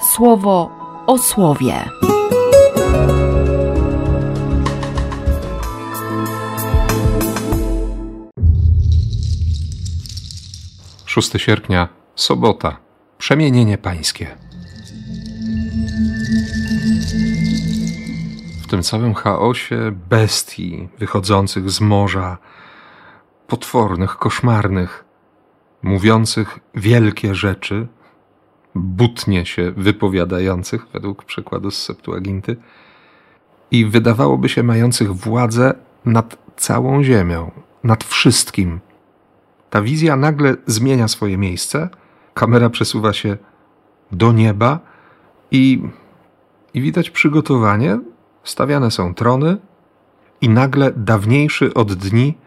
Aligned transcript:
słowo 0.00 0.70
o 1.06 1.18
słowie. 1.18 1.84
6 11.04 11.32
sierpnia, 11.36 11.88
sobota, 12.14 12.76
przemienienie 13.18 13.78
pańskie. 13.78 14.36
W 18.62 18.66
tym 18.70 18.82
całym 18.82 19.14
chaosie 19.14 19.92
bestii 20.10 20.88
wychodzących 20.98 21.70
z 21.70 21.80
morza, 21.80 22.38
potwornych, 23.46 24.16
koszmarnych, 24.16 25.04
mówiących 25.82 26.58
wielkie 26.74 27.34
rzeczy, 27.34 27.88
butnie 28.74 29.46
się 29.46 29.72
wypowiadających, 29.76 30.86
według 30.92 31.24
przykładu 31.24 31.70
z 31.70 31.82
Septuaginty, 31.82 32.56
i 33.70 33.86
wydawałoby 33.86 34.48
się 34.48 34.62
mających 34.62 35.12
władzę 35.12 35.74
nad 36.04 36.38
całą 36.56 37.02
ziemią, 37.02 37.50
nad 37.84 38.04
wszystkim. 38.04 38.80
Ta 39.70 39.82
wizja 39.82 40.16
nagle 40.16 40.56
zmienia 40.66 41.08
swoje 41.08 41.38
miejsce, 41.38 41.88
kamera 42.34 42.70
przesuwa 42.70 43.12
się 43.12 43.36
do 44.12 44.32
nieba 44.32 44.78
i, 45.50 45.82
i 46.74 46.80
widać 46.80 47.10
przygotowanie. 47.10 47.98
Stawiane 48.44 48.90
są 48.90 49.14
trony, 49.14 49.56
i 50.40 50.48
nagle 50.48 50.92
dawniejszy 50.96 51.74
od 51.74 51.92
dni 51.92 52.38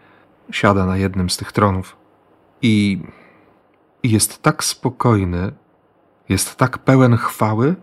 siada 0.50 0.86
na 0.86 0.96
jednym 0.96 1.30
z 1.30 1.36
tych 1.36 1.52
tronów. 1.52 1.96
I 2.62 3.00
jest 4.02 4.42
tak 4.42 4.64
spokojny, 4.64 5.52
jest 6.28 6.56
tak 6.56 6.78
pełen 6.78 7.16
chwały, 7.16 7.74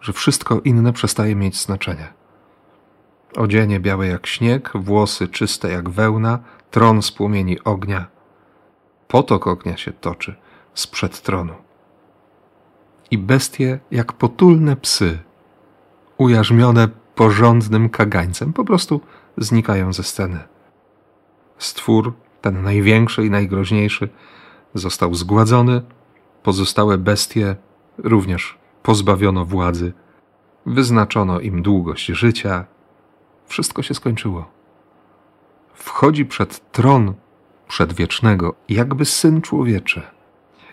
że 0.00 0.12
wszystko 0.12 0.60
inne 0.60 0.92
przestaje 0.92 1.36
mieć 1.36 1.60
znaczenie. 1.60 2.12
Odzienie 3.36 3.80
białe 3.80 4.06
jak 4.06 4.26
śnieg, 4.26 4.70
włosy 4.74 5.28
czyste 5.28 5.70
jak 5.70 5.90
wełna, 5.90 6.38
tron 6.70 7.02
z 7.02 7.12
płomieni 7.12 7.64
ognia. 7.64 8.06
Potok 9.08 9.46
ognia 9.46 9.76
się 9.76 9.92
toczy 9.92 10.34
sprzed 10.74 11.22
tronu. 11.22 11.54
I 13.10 13.18
bestie 13.18 13.78
jak 13.90 14.12
potulne 14.12 14.76
psy, 14.76 15.18
ujarzmione 16.18 16.88
porządnym 17.14 17.90
kagańcem, 17.90 18.52
po 18.52 18.64
prostu 18.64 19.00
znikają 19.38 19.92
ze 19.92 20.02
sceny. 20.02 20.38
Stwór, 21.58 22.12
ten 22.40 22.62
największy 22.62 23.26
i 23.26 23.30
najgroźniejszy, 23.30 24.08
został 24.74 25.14
zgładzony, 25.14 25.82
pozostałe 26.44 26.98
bestie 26.98 27.56
również 27.98 28.58
pozbawiono 28.82 29.44
władzy, 29.44 29.92
wyznaczono 30.66 31.40
im 31.40 31.62
długość 31.62 32.06
życia, 32.06 32.64
wszystko 33.46 33.82
się 33.82 33.94
skończyło. 33.94 34.50
Wchodzi 35.74 36.24
przed 36.24 36.72
tron 36.72 37.14
przedwiecznego, 37.68 38.54
jakby 38.68 39.04
syn 39.04 39.42
człowieczy. 39.42 40.02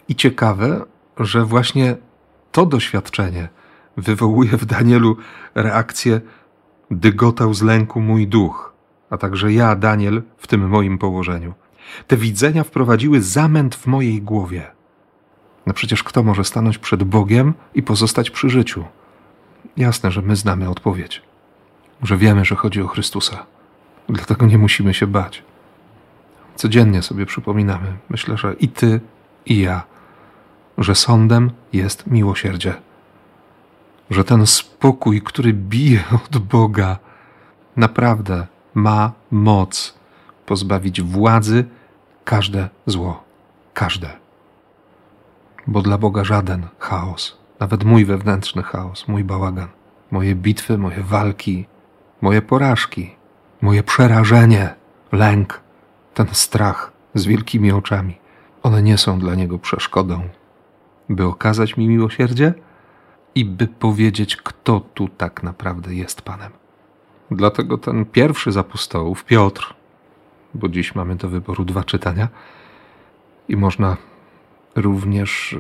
I 0.08 0.16
ciekawe, 0.16 0.86
że 1.18 1.46
właśnie 1.46 1.96
to 2.52 2.66
doświadczenie 2.66 3.50
wywołuje 3.98 4.52
w 4.58 4.66
Danielu 4.66 5.18
reakcję: 5.56 6.22
Dygotał 6.92 7.54
z 7.54 7.62
lęku 7.62 8.02
mój 8.02 8.28
duch, 8.28 8.74
a 9.10 9.18
także 9.18 9.54
ja, 9.54 9.76
Daniel, 9.76 10.22
w 10.38 10.48
tym 10.48 10.70
moim 10.70 10.98
położeniu. 10.98 11.54
Te 12.08 12.18
widzenia 12.18 12.64
wprowadziły 12.64 13.22
zamęt 13.22 13.76
w 13.76 13.88
mojej 13.88 14.22
głowie. 14.22 14.81
No 15.72 15.76
przecież 15.76 16.04
kto 16.04 16.24
może 16.24 16.44
stanąć 16.44 16.78
przed 16.78 17.04
Bogiem 17.04 17.54
i 17.76 17.84
pozostać 17.84 18.32
przy 18.32 18.50
życiu? 18.50 18.86
Jasne, 19.78 20.12
że 20.12 20.22
my 20.22 20.36
znamy 20.36 20.70
odpowiedź, 20.70 21.22
że 22.04 22.18
wiemy, 22.18 22.46
że 22.46 22.56
chodzi 22.56 22.82
o 22.82 22.88
Chrystusa. 22.88 23.46
Dlatego 24.10 24.46
nie 24.46 24.58
musimy 24.58 24.94
się 24.94 25.08
bać. 25.08 25.44
Codziennie 26.56 27.02
sobie 27.02 27.26
przypominamy, 27.26 27.98
myślę, 28.10 28.38
że 28.38 28.54
i 28.54 28.68
ty, 28.68 29.02
i 29.46 29.60
ja, 29.60 29.84
że 30.78 30.96
sądem 30.96 31.52
jest 31.74 32.08
miłosierdzie. 32.08 32.74
Że 34.10 34.24
ten 34.24 34.48
spokój, 34.48 35.22
który 35.22 35.54
bije 35.54 36.04
od 36.26 36.38
Boga, 36.38 36.98
naprawdę 37.76 38.48
ma 38.74 39.12
moc 39.32 39.94
pozbawić 40.46 41.02
władzy 41.02 41.66
każde 42.26 42.70
zło. 42.86 43.24
Każde. 43.74 44.22
Bo 45.68 45.82
dla 45.82 45.98
Boga 45.98 46.24
żaden 46.24 46.68
chaos, 46.80 47.38
nawet 47.60 47.84
mój 47.84 48.06
wewnętrzny 48.06 48.64
chaos, 48.64 49.08
mój 49.08 49.24
bałagan, 49.24 49.68
moje 50.12 50.36
bitwy, 50.36 50.78
moje 50.78 51.04
walki, 51.04 51.66
moje 52.22 52.42
porażki, 52.42 53.16
moje 53.62 53.84
przerażenie, 53.84 54.76
lęk, 55.12 55.62
ten 56.14 56.28
strach 56.32 56.92
z 57.16 57.26
wielkimi 57.26 57.72
oczami, 57.72 58.18
one 58.64 58.84
nie 58.84 58.98
są 58.98 59.20
dla 59.20 59.36
Niego 59.36 59.60
przeszkodą, 59.60 60.30
by 61.10 61.26
okazać 61.26 61.78
mi 61.78 61.88
miłosierdzie 61.88 62.54
i 63.36 63.46
by 63.46 63.68
powiedzieć, 63.68 64.36
kto 64.36 64.80
tu 64.80 65.08
tak 65.08 65.44
naprawdę 65.44 65.96
jest 65.96 66.22
Panem. 66.22 66.52
Dlatego 67.32 67.78
ten 67.78 68.06
pierwszy 68.06 68.52
z 68.52 68.58
apostołów, 68.58 69.26
Piotr, 69.26 69.74
bo 70.54 70.70
dziś 70.70 70.96
mamy 70.96 71.16
do 71.16 71.30
wyboru 71.30 71.66
dwa 71.66 71.84
czytania 71.84 72.28
i 73.48 73.58
można 73.58 73.98
również 74.76 75.54
y, 75.54 75.60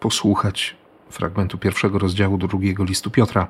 posłuchać 0.00 0.76
fragmentu 1.10 1.58
pierwszego 1.58 1.98
rozdziału 1.98 2.38
drugiego 2.38 2.84
listu 2.84 3.10
Piotra. 3.10 3.48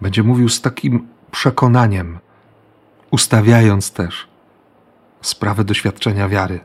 Będzie 0.00 0.22
mówił 0.22 0.48
z 0.48 0.60
takim 0.60 1.08
przekonaniem, 1.30 2.18
ustawiając 3.10 3.92
też 3.92 4.28
sprawę 5.20 5.64
doświadczenia 5.64 6.28
wiary, 6.28 6.60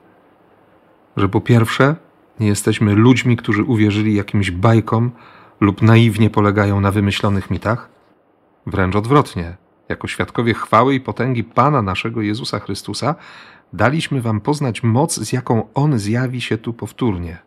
że 1.18 1.30
po 1.30 1.42
pierwsze 1.42 1.96
nie 2.40 2.48
jesteśmy 2.48 2.96
ludźmi, 2.96 3.38
którzy 3.38 3.64
uwierzyli 3.64 4.16
jakimś 4.16 4.52
bajkom 4.52 5.12
lub 5.60 5.82
naiwnie 5.82 6.30
polegają 6.30 6.82
na 6.82 6.92
wymyślonych 6.92 7.50
mitach, 7.50 7.90
wręcz 8.66 8.96
odwrotnie 8.96 9.58
jako 9.90 10.08
świadkowie 10.08 10.54
chwały 10.54 10.96
i 10.96 11.00
potęgi 11.00 11.44
Pana 11.44 11.82
naszego 11.82 12.22
Jezusa 12.22 12.60
Chrystusa, 12.60 13.16
daliśmy 13.74 14.22
Wam 14.22 14.42
poznać 14.42 14.84
moc, 14.84 15.20
z 15.20 15.34
jaką 15.34 15.74
On 15.74 16.00
zjawi 16.00 16.42
się 16.42 16.58
tu 16.58 16.74
powtórnie. 16.74 17.45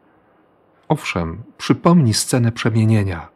Owszem, 0.88 1.42
przypomni 1.58 2.14
scenę 2.14 2.52
przemienienia, 2.52 3.28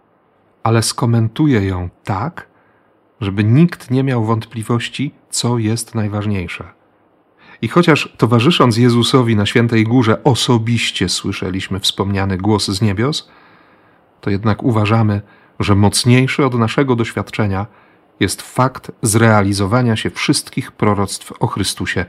ale 0.62 0.82
skomentuje 0.82 1.66
ją 1.66 1.88
tak, 2.04 2.46
żeby 3.20 3.44
nikt 3.44 3.90
nie 3.90 4.04
miał 4.04 4.24
wątpliwości, 4.24 5.14
co 5.30 5.58
jest 5.58 5.94
najważniejsze. 5.94 6.64
I 7.62 7.68
chociaż 7.68 8.14
towarzysząc 8.16 8.76
Jezusowi 8.76 9.36
na 9.36 9.46
Świętej 9.46 9.84
Górze 9.84 10.24
osobiście 10.24 11.08
słyszeliśmy 11.08 11.80
wspomniany 11.80 12.38
głos 12.38 12.66
z 12.66 12.82
niebios, 12.82 13.30
to 14.20 14.30
jednak 14.30 14.62
uważamy, 14.62 15.22
że 15.60 15.74
mocniejszy 15.74 16.46
od 16.46 16.54
naszego 16.54 16.96
doświadczenia 16.96 17.66
jest 18.20 18.42
fakt 18.42 18.92
zrealizowania 19.02 19.96
się 19.96 20.10
wszystkich 20.10 20.72
proroctw 20.72 21.32
o 21.40 21.46
Chrystusie, 21.46 22.06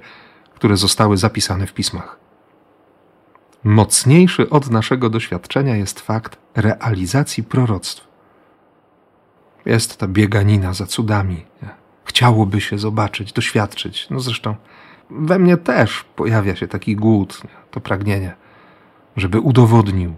które 0.56 0.78
zostały 0.78 1.18
zapisane 1.18 1.68
w 1.68 1.74
pismach. 1.74 2.23
Mocniejszy 3.64 4.50
od 4.50 4.70
naszego 4.70 5.10
doświadczenia 5.10 5.76
jest 5.76 6.00
fakt 6.00 6.38
realizacji 6.56 7.44
proroctw. 7.44 8.08
Jest 9.66 9.98
ta 9.98 10.08
bieganina 10.08 10.74
za 10.74 10.86
cudami. 10.86 11.46
Chciałoby 12.06 12.62
się 12.62 12.78
zobaczyć, 12.78 13.34
doświadczyć. 13.34 14.08
No 14.10 14.20
zresztą 14.20 14.56
we 15.10 15.40
mnie 15.40 15.58
też 15.58 16.06
pojawia 16.16 16.56
się 16.56 16.68
taki 16.68 16.96
głód, 16.96 17.42
to 17.72 17.80
pragnienie, 17.80 18.36
żeby 19.18 19.40
udowodnił, 19.40 20.16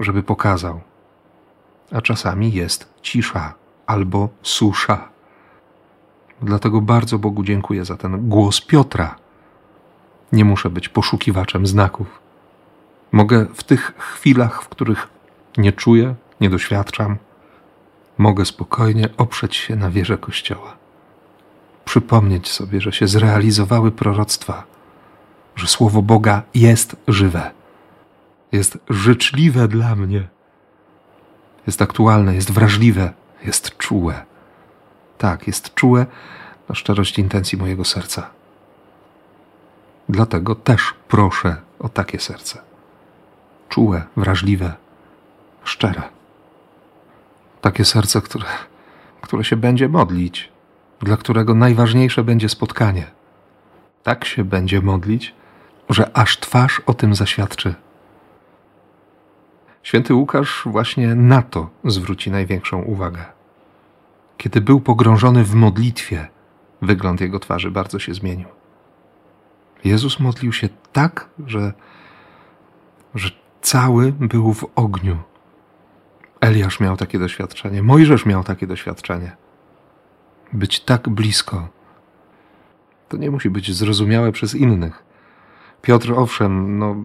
żeby 0.00 0.22
pokazał. 0.22 0.80
A 1.92 2.00
czasami 2.00 2.52
jest 2.52 2.94
cisza 3.02 3.54
albo 3.86 4.28
susza. 4.42 5.08
Dlatego 6.42 6.80
bardzo 6.80 7.18
Bogu 7.18 7.44
dziękuję 7.44 7.84
za 7.84 7.96
ten 7.96 8.28
głos 8.28 8.60
Piotra. 8.60 9.16
Nie 10.32 10.44
muszę 10.44 10.70
być 10.70 10.88
poszukiwaczem 10.88 11.66
znaków. 11.66 12.21
Mogę 13.12 13.46
w 13.54 13.64
tych 13.64 13.92
chwilach, 13.98 14.62
w 14.62 14.68
których 14.68 15.08
nie 15.56 15.72
czuję, 15.72 16.14
nie 16.40 16.50
doświadczam, 16.50 17.16
mogę 18.18 18.44
spokojnie 18.44 19.08
oprzeć 19.16 19.56
się 19.56 19.76
na 19.76 19.90
wierze 19.90 20.18
Kościoła. 20.18 20.76
Przypomnieć 21.84 22.50
sobie, 22.50 22.80
że 22.80 22.92
się 22.92 23.06
zrealizowały 23.06 23.90
proroctwa, 23.90 24.64
że 25.56 25.66
Słowo 25.66 26.02
Boga 26.02 26.42
jest 26.54 26.96
żywe, 27.08 27.50
jest 28.52 28.78
życzliwe 28.90 29.68
dla 29.68 29.96
mnie, 29.96 30.28
jest 31.66 31.82
aktualne, 31.82 32.34
jest 32.34 32.50
wrażliwe, 32.50 33.12
jest 33.44 33.78
czułe. 33.78 34.24
Tak, 35.18 35.46
jest 35.46 35.74
czułe 35.74 36.06
na 36.68 36.74
szczerość 36.74 37.18
intencji 37.18 37.58
mojego 37.58 37.84
serca. 37.84 38.30
Dlatego 40.08 40.54
też 40.54 40.94
proszę 41.08 41.56
o 41.78 41.88
takie 41.88 42.20
serce. 42.20 42.71
Czułe, 43.72 44.02
wrażliwe, 44.16 44.72
szczere. 45.64 46.02
Takie 47.60 47.84
serce, 47.84 48.20
które, 48.20 48.44
które 49.20 49.44
się 49.44 49.56
będzie 49.56 49.88
modlić, 49.88 50.52
dla 51.00 51.16
którego 51.16 51.54
najważniejsze 51.54 52.24
będzie 52.24 52.48
spotkanie. 52.48 53.06
Tak 54.02 54.24
się 54.24 54.44
będzie 54.44 54.80
modlić, 54.80 55.34
że 55.88 56.16
aż 56.16 56.40
twarz 56.40 56.82
o 56.86 56.94
tym 56.94 57.14
zaświadczy. 57.14 57.74
Święty 59.82 60.14
Łukasz 60.14 60.62
właśnie 60.66 61.14
na 61.14 61.42
to 61.42 61.70
zwróci 61.84 62.30
największą 62.30 62.82
uwagę. 62.82 63.24
Kiedy 64.36 64.60
był 64.60 64.80
pogrążony 64.80 65.44
w 65.44 65.54
modlitwie, 65.54 66.28
wygląd 66.82 67.20
jego 67.20 67.38
twarzy 67.38 67.70
bardzo 67.70 67.98
się 67.98 68.14
zmienił. 68.14 68.48
Jezus 69.84 70.20
modlił 70.20 70.52
się 70.52 70.68
tak, 70.92 71.28
że, 71.46 71.72
że 73.14 73.41
cały 73.72 74.12
był 74.12 74.52
w 74.52 74.66
ogniu. 74.74 75.18
Eliasz 76.40 76.80
miał 76.80 76.96
takie 76.96 77.18
doświadczenie, 77.18 77.82
Mojżesz 77.82 78.26
miał 78.26 78.44
takie 78.44 78.66
doświadczenie. 78.66 79.36
Być 80.52 80.80
tak 80.80 81.08
blisko, 81.08 81.68
to 83.08 83.16
nie 83.16 83.30
musi 83.30 83.50
być 83.50 83.74
zrozumiałe 83.74 84.32
przez 84.32 84.54
innych. 84.54 85.04
Piotr, 85.82 86.12
owszem, 86.16 86.78
no, 86.78 86.96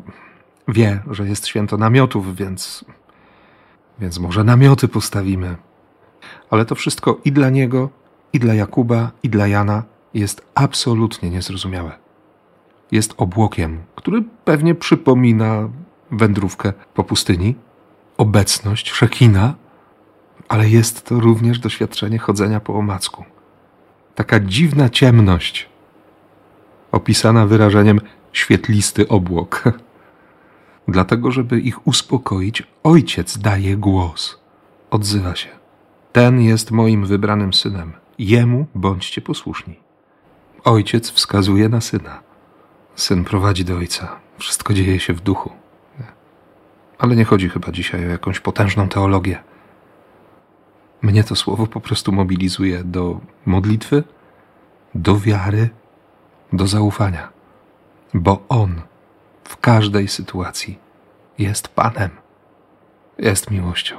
wie, 0.67 1.01
że 1.11 1.27
jest 1.27 1.47
święto 1.47 1.77
namiotów, 1.77 2.35
więc, 2.35 2.85
więc 3.99 4.19
może 4.19 4.43
namioty 4.43 4.87
postawimy. 4.87 5.55
Ale 6.49 6.65
to 6.65 6.75
wszystko 6.75 7.17
i 7.25 7.31
dla 7.31 7.49
niego, 7.49 7.89
i 8.33 8.39
dla 8.39 8.53
Jakuba, 8.53 9.11
i 9.23 9.29
dla 9.29 9.47
Jana 9.47 9.83
jest 10.13 10.47
absolutnie 10.55 11.29
niezrozumiałe. 11.29 11.91
Jest 12.91 13.13
obłokiem, 13.17 13.81
który 13.95 14.23
pewnie 14.45 14.75
przypomina 14.75 15.69
wędrówkę 16.11 16.73
po 16.93 17.03
pustyni, 17.03 17.55
obecność 18.17 18.91
Szekina, 18.91 19.55
ale 20.47 20.69
jest 20.69 21.05
to 21.05 21.19
również 21.19 21.59
doświadczenie 21.59 22.19
chodzenia 22.19 22.59
po 22.59 22.75
omacku. 22.75 23.25
Taka 24.15 24.39
dziwna 24.39 24.89
ciemność, 24.89 25.69
opisana 26.91 27.45
wyrażeniem 27.45 28.01
świetlisty 28.33 29.07
obłok. 29.07 29.63
Dlatego, 30.87 31.31
żeby 31.31 31.59
ich 31.59 31.87
uspokoić, 31.87 32.63
ojciec 32.83 33.37
daje 33.37 33.77
głos. 33.77 34.39
Odzywa 34.91 35.35
się. 35.35 35.49
Ten 36.11 36.41
jest 36.41 36.71
moim 36.71 37.05
wybranym 37.05 37.53
synem. 37.53 37.93
Jemu 38.19 38.65
bądźcie 38.75 39.21
posłuszni. 39.21 39.79
Ojciec 40.63 41.11
wskazuje 41.11 41.69
na 41.69 41.81
syna. 41.81 42.19
Syn 42.95 43.23
prowadzi 43.23 43.65
do 43.65 43.77
ojca. 43.77 44.19
Wszystko 44.37 44.73
dzieje 44.73 44.99
się 44.99 45.13
w 45.13 45.21
duchu. 45.21 45.66
Ale 46.97 47.15
nie 47.15 47.25
chodzi 47.25 47.49
chyba 47.49 47.71
dzisiaj 47.71 48.05
o 48.05 48.09
jakąś 48.09 48.39
potężną 48.39 48.89
teologię. 48.89 49.43
Mnie 51.01 51.23
to 51.23 51.35
słowo 51.35 51.67
po 51.67 51.81
prostu 51.81 52.11
mobilizuje 52.11 52.83
do 52.83 53.19
modlitwy, 53.45 54.03
do 54.95 55.19
wiary, 55.19 55.69
do 56.53 56.67
zaufania, 56.67 57.29
bo 58.13 58.45
On 58.49 58.81
w 59.43 59.57
każdej 59.57 60.07
sytuacji 60.07 60.79
jest 61.37 61.67
Panem, 61.67 62.09
jest 63.17 63.51
miłością. 63.51 63.95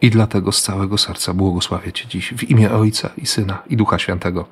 I 0.00 0.10
dlatego 0.10 0.52
z 0.52 0.62
całego 0.62 0.98
serca 0.98 1.34
błogosławię 1.34 1.92
Cię 1.92 2.08
dziś 2.08 2.34
w 2.34 2.42
imię 2.50 2.72
Ojca 2.72 3.10
i 3.16 3.26
Syna 3.26 3.62
i 3.66 3.76
Ducha 3.76 3.98
Świętego. 3.98 4.46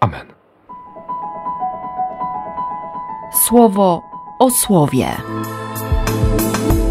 Amen. 0.00 0.26
Słowo 3.46 4.02
o 4.38 4.50
słowie. 4.50 5.16
Thank 6.38 6.82
you. 6.82 6.87